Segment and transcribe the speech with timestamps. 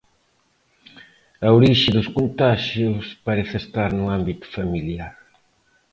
[1.47, 5.13] A orixe dos contaxios parece estar no ámbito familiar.